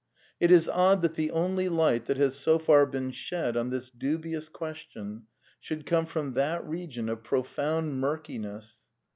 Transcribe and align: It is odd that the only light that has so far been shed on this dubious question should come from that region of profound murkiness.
It 0.39 0.49
is 0.49 0.67
odd 0.67 1.03
that 1.03 1.13
the 1.13 1.29
only 1.29 1.69
light 1.69 2.05
that 2.05 2.17
has 2.17 2.35
so 2.35 2.57
far 2.57 2.87
been 2.87 3.11
shed 3.11 3.55
on 3.55 3.69
this 3.69 3.91
dubious 3.91 4.49
question 4.49 5.27
should 5.59 5.85
come 5.85 6.07
from 6.07 6.33
that 6.33 6.65
region 6.67 7.07
of 7.07 7.23
profound 7.23 7.99
murkiness. 8.01 8.79